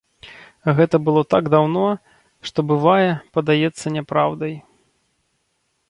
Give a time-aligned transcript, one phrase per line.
[0.77, 1.85] Гэта было так даўно,
[2.49, 3.07] што, бывае,
[3.39, 4.53] падаецца няпраўдай.